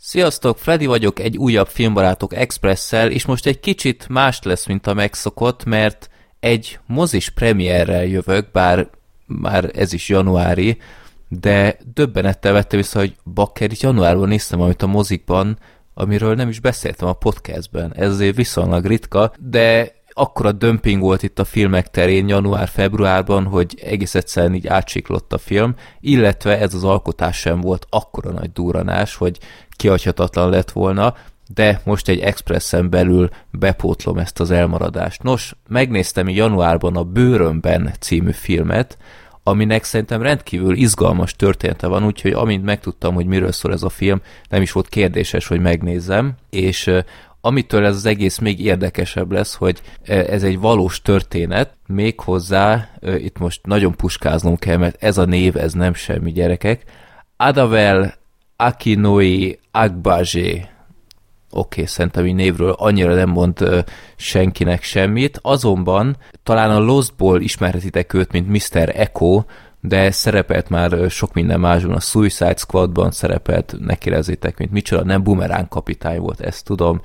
[0.00, 4.94] Sziasztok, Freddy vagyok egy újabb Filmbarátok Expressel, és most egy kicsit más lesz, mint a
[4.94, 8.88] megszokott, mert egy mozis premierrel jövök, bár
[9.26, 10.78] már ez is januári,
[11.28, 15.58] de döbbenettel vettem vissza, hogy bakker, januárban néztem amit a mozikban,
[15.94, 17.94] amiről nem is beszéltem a podcastben.
[17.94, 24.14] Ez azért viszonylag ritka, de akkora dömping volt itt a filmek terén január-februárban, hogy egész
[24.14, 29.38] egyszerűen így átsiklott a film, illetve ez az alkotás sem volt akkora nagy duranás, hogy
[29.76, 31.14] kihagyhatatlan lett volna,
[31.54, 35.22] de most egy expressen belül bepótlom ezt az elmaradást.
[35.22, 38.98] Nos, megnéztem januárban a Bőrömben című filmet,
[39.42, 44.20] aminek szerintem rendkívül izgalmas története van, úgyhogy amint megtudtam, hogy miről szól ez a film,
[44.48, 46.90] nem is volt kérdéses, hogy megnézzem, és
[47.48, 53.66] amitől ez az egész még érdekesebb lesz, hogy ez egy valós történet, méghozzá, itt most
[53.66, 56.84] nagyon puskáznom kell, mert ez a név, ez nem semmi gyerekek,
[57.36, 58.14] Adavel
[58.56, 60.50] Akinoi Agbaje.
[60.50, 60.70] Oké,
[61.50, 63.78] okay, szerintem így névről annyira nem mond uh,
[64.16, 68.92] senkinek semmit, azonban talán a Lostból ismerhetitek őt, mint Mr.
[68.94, 69.42] Echo,
[69.80, 75.22] de szerepelt már sok minden másban, a Suicide Squadban szerepelt, ne kérdezzétek, mint micsoda, nem
[75.22, 77.00] Boomerang kapitány volt, ezt tudom,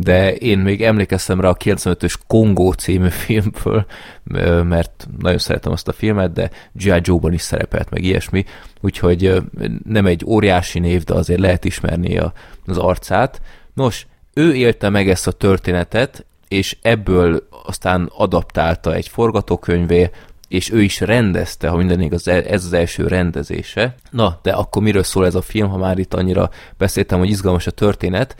[0.00, 3.86] de én még emlékeztem rá a 95-ös Kongó című filmről,
[4.64, 7.00] mert nagyon szeretem azt a filmet, de G.I.
[7.02, 8.44] Joe-ban is szerepelt meg ilyesmi,
[8.80, 9.42] úgyhogy
[9.84, 12.32] nem egy óriási név, de azért lehet ismerni a,
[12.66, 13.40] az arcát.
[13.74, 20.10] Nos, ő élte meg ezt a történetet, és ebből aztán adaptálta egy forgatókönyvé,
[20.48, 23.94] és ő is rendezte, ha minden igaz, ez az első rendezése.
[24.10, 27.66] Na, de akkor miről szól ez a film, ha már itt annyira beszéltem, hogy izgalmas
[27.66, 28.36] a történet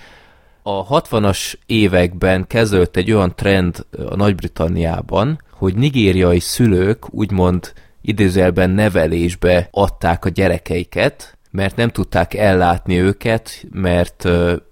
[0.68, 9.68] a 60-as években kezdődött egy olyan trend a Nagy-Britanniában, hogy nigériai szülők úgymond idézelben nevelésbe
[9.70, 14.28] adták a gyerekeiket, mert nem tudták ellátni őket, mert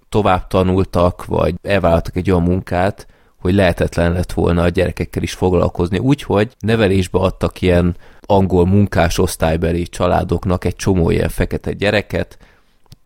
[0.08, 3.06] tovább tanultak, vagy elvállaltak egy olyan munkát,
[3.41, 5.98] hogy lehetetlen lett volna a gyerekekkel is foglalkozni.
[5.98, 12.39] Úgyhogy nevelésbe adtak ilyen angol munkás osztálybeli családoknak egy csomó ilyen fekete gyereket,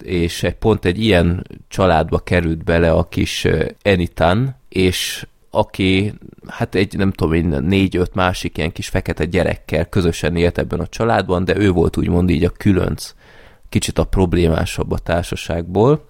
[0.03, 3.47] és pont egy ilyen családba került bele a kis
[3.83, 6.13] Enitan, és aki,
[6.47, 10.87] hát egy, nem tudom én, négy-öt másik ilyen kis fekete gyerekkel közösen élt ebben a
[10.87, 13.15] családban, de ő volt úgymond így a különc,
[13.69, 16.05] kicsit a problémásabb a társaságból.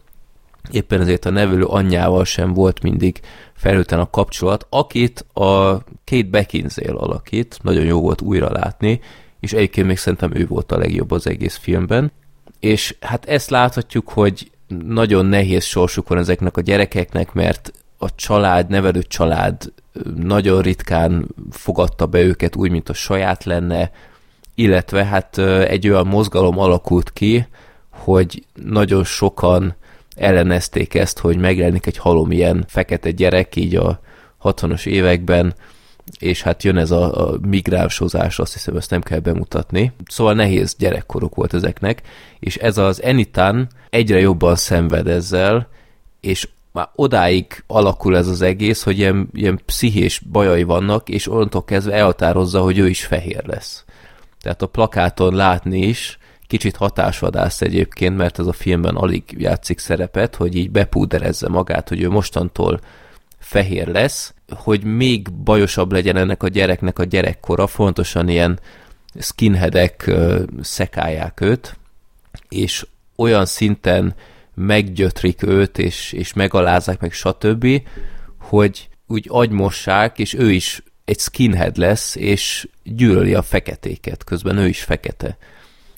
[0.70, 3.20] Éppen ezért a nevelő anyjával sem volt mindig
[3.54, 9.00] felhőten a kapcsolat, akit a Kate Beckinsale alakít, nagyon jó volt újra látni,
[9.40, 12.12] és egyébként még szerintem ő volt a legjobb az egész filmben
[12.60, 14.50] és hát ezt láthatjuk, hogy
[14.84, 19.72] nagyon nehéz sorsuk van ezeknek a gyerekeknek, mert a család, nevelő család
[20.16, 23.90] nagyon ritkán fogadta be őket úgy, mint a saját lenne,
[24.54, 27.46] illetve hát egy olyan mozgalom alakult ki,
[27.90, 29.74] hogy nagyon sokan
[30.16, 34.00] ellenezték ezt, hogy megjelenik egy halom ilyen fekete gyerek így a
[34.42, 35.54] 60-as években,
[36.18, 39.92] és hát jön ez a, a migránsozás, azt hiszem, ezt nem kell bemutatni.
[40.06, 42.02] Szóval nehéz gyerekkoruk volt ezeknek,
[42.38, 45.68] és ez az Enitan egyre jobban szenved ezzel,
[46.20, 51.64] és már odáig alakul ez az egész, hogy ilyen, ilyen pszichés bajai vannak, és onnantól
[51.64, 53.84] kezdve elhatározza, hogy ő is fehér lesz.
[54.40, 60.34] Tehát a plakáton látni is, kicsit hatásvadász egyébként, mert ez a filmben alig játszik szerepet,
[60.34, 62.80] hogy így bepúderezze magát, hogy ő mostantól
[63.40, 68.60] fehér lesz, hogy még bajosabb legyen ennek a gyereknek a gyerekkora, fontosan ilyen
[69.18, 70.10] skinheadek
[70.60, 71.76] szekálják őt,
[72.48, 72.86] és
[73.16, 74.14] olyan szinten
[74.54, 77.82] meggyötrik őt, és, és megalázzák meg, stb.,
[78.40, 84.66] hogy úgy agymossák, és ő is egy skinhead lesz, és gyűlöli a feketéket, közben ő
[84.66, 85.36] is fekete.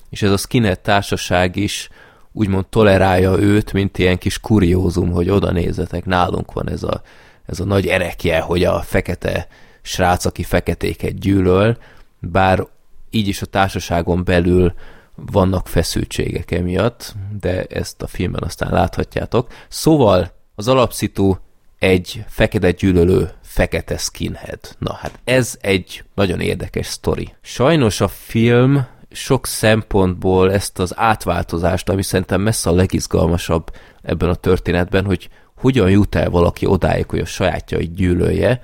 [0.09, 1.89] És ez a skinhead társaság is
[2.31, 7.01] úgymond tolerálja őt, mint ilyen kis kuriózum, hogy oda nézzetek, nálunk van ez a
[7.45, 9.47] ez a nagy erekje, hogy a fekete
[9.81, 11.77] srác, aki feketéket gyűlöl,
[12.19, 12.67] bár
[13.09, 14.73] így is a társaságon belül
[15.15, 19.51] vannak feszültségek emiatt, de ezt a filmben aztán láthatjátok.
[19.67, 21.35] Szóval az alapszitu
[21.79, 24.59] egy fekete gyűlölő fekete skinhead.
[24.77, 27.33] Na hát ez egy nagyon érdekes sztori.
[27.41, 34.35] Sajnos a film sok szempontból ezt az átváltozást, ami szerintem messze a legizgalmasabb ebben a
[34.35, 35.29] történetben, hogy
[35.63, 38.61] hogyan jut el valaki odáig, hogy a sajátjait gyűlölje,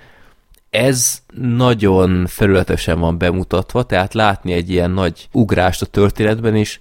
[0.69, 6.79] ez nagyon felületesen van bemutatva, tehát látni egy ilyen nagy ugrást a történetben is,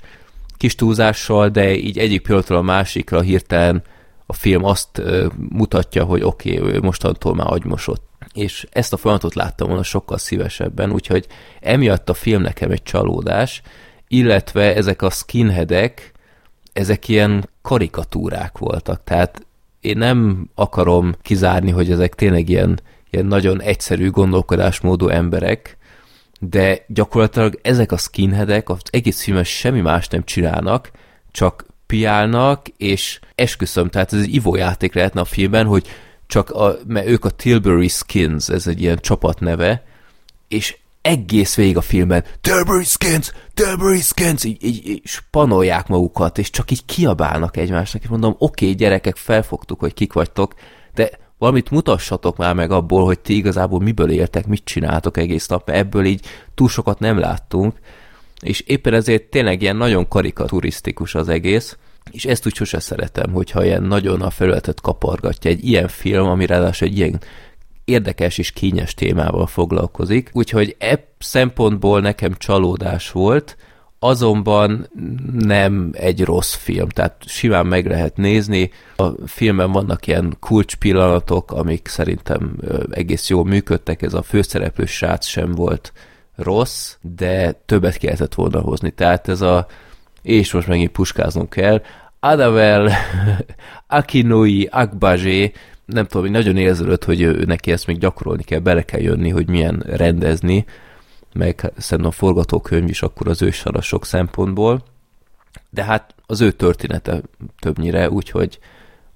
[0.56, 3.82] kis túlzással, de így egyik pillanatról a másikra hirtelen
[4.26, 5.02] a film azt
[5.50, 8.06] mutatja, hogy oké, okay, ő mostantól már agymosott.
[8.32, 11.26] És ezt a folyamatot láttam volna sokkal szívesebben, úgyhogy
[11.60, 13.62] emiatt a film nekem egy csalódás,
[14.08, 16.12] illetve ezek a skinheadek,
[16.72, 19.46] ezek ilyen karikatúrák voltak, tehát
[19.80, 22.80] én nem akarom kizárni, hogy ezek tényleg ilyen,
[23.10, 25.76] ilyen nagyon egyszerű gondolkodásmódú emberek,
[26.40, 30.90] de gyakorlatilag ezek a skinheadek az egész filmes semmi más nem csinálnak,
[31.30, 35.86] csak piálnak, és esküszöm, tehát ez egy ivójáték lehetne a filmben, hogy
[36.26, 39.84] csak a, mert ők a Tilbury Skins, ez egy ilyen csapatneve,
[40.48, 42.24] és egész végig a filmben.
[42.40, 48.08] Tilbury Skins, Tilbury Skins, így, így, így spanolják magukat, és csak így kiabálnak egymásnak, és
[48.08, 50.54] mondom, oké, okay, gyerekek, felfogtuk, hogy kik vagytok,
[50.94, 55.66] de valamit mutassatok már meg abból, hogy ti igazából miből éltek, mit csináltok egész nap,
[55.66, 57.76] mert ebből így túl sokat nem láttunk,
[58.40, 61.76] és éppen ezért tényleg ilyen nagyon karikaturisztikus az egész,
[62.10, 66.46] és ezt úgy sose szeretem, hogyha ilyen nagyon a felületet kapargatja egy ilyen film, ami
[66.46, 67.20] ráadásul egy ilyen
[67.88, 73.56] érdekes és kényes témával foglalkozik, úgyhogy ebb szempontból nekem csalódás volt,
[73.98, 74.90] azonban
[75.38, 78.70] nem egy rossz film, tehát simán meg lehet nézni.
[78.96, 80.74] A filmben vannak ilyen kulcs
[81.46, 82.56] amik szerintem
[82.90, 85.92] egész jól működtek, ez a főszereplő srác sem volt
[86.36, 88.90] rossz, de többet kellett volna hozni.
[88.90, 89.66] Tehát ez a,
[90.22, 91.82] és most megint puskáznom kell,
[92.20, 92.92] Adavel
[93.86, 95.52] Akinoi Akbazsé,
[95.92, 99.28] nem tudom, hogy nagyon érződött, hogy ő, neki ezt még gyakorolni kell, bele kell jönni,
[99.28, 100.64] hogy milyen rendezni,
[101.32, 104.82] meg szerintem a forgatókönyv is akkor az ősara sok szempontból,
[105.70, 107.20] de hát az ő története
[107.58, 108.58] többnyire, úgyhogy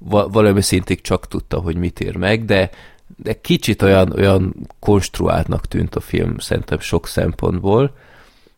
[0.09, 2.71] valami szintig csak tudta, hogy mit ér meg, de,
[3.17, 7.97] de kicsit olyan, olyan konstruáltnak tűnt a film szerintem sok szempontból,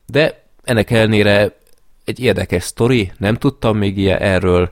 [0.07, 1.57] de ennek ellenére
[2.05, 4.71] egy érdekes sztori, nem tudtam még ilyen erről,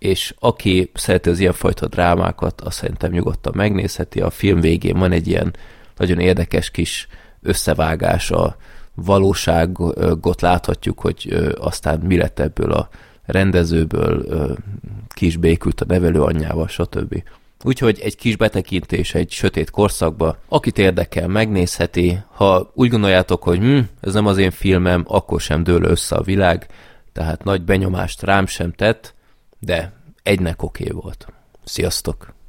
[0.00, 4.20] és aki szereti az ilyenfajta drámákat, azt szerintem nyugodtan megnézheti.
[4.20, 5.54] A film végén van egy ilyen
[5.96, 7.08] nagyon érdekes kis
[7.42, 8.56] összevágás a
[8.94, 12.88] valóságot láthatjuk, hogy aztán mi lett ebből a
[13.24, 14.26] rendezőből,
[15.08, 17.22] kis békült a nevelő anyjával, stb.
[17.64, 22.18] Úgyhogy egy kis betekintés egy sötét korszakba, akit érdekel, megnézheti.
[22.32, 26.22] Ha úgy gondoljátok, hogy hm, ez nem az én filmem, akkor sem dől össze a
[26.22, 26.66] világ,
[27.12, 29.14] tehát nagy benyomást rám sem tett,
[29.60, 29.92] de
[30.22, 31.26] egynek oké okay volt.
[31.64, 32.39] Sziasztok!